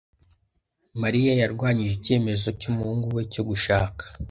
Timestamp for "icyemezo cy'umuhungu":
1.95-3.05